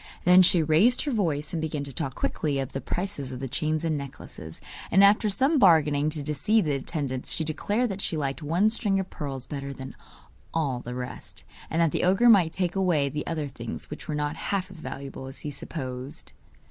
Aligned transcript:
Then 0.23 0.41
she 0.41 0.63
raised 0.63 1.03
her 1.03 1.11
voice, 1.11 1.53
and 1.53 1.61
began 1.61 1.83
to 1.83 1.93
talk 1.93 2.15
quickly 2.15 2.57
of 2.57 2.71
the 2.71 2.81
prices 2.81 3.31
of 3.31 3.39
the 3.39 3.47
chains 3.47 3.85
and 3.85 3.95
necklaces, 3.99 4.59
and 4.89 5.03
after 5.03 5.29
some 5.29 5.59
bargaining, 5.59 6.09
to 6.09 6.23
deceive 6.23 6.65
the 6.65 6.71
attendants, 6.73 7.33
she 7.33 7.43
declared 7.43 7.89
that 7.89 8.01
she 8.01 8.17
liked 8.17 8.41
one 8.41 8.71
string 8.71 8.99
of 8.99 9.11
pearls 9.11 9.45
better 9.45 9.71
than 9.71 9.95
all 10.55 10.79
the 10.79 10.95
rest, 10.95 11.43
and 11.69 11.79
that 11.83 11.91
the 11.91 12.03
ogre 12.03 12.29
might 12.29 12.51
take 12.51 12.75
away 12.75 13.09
the 13.09 13.27
other 13.27 13.47
things, 13.47 13.91
which 13.91 14.07
were 14.07 14.15
not 14.15 14.35
half 14.35 14.71
as 14.71 14.81
valuable 14.81 15.27
as 15.27 15.41
he 15.41 15.51
supposed. 15.51 16.33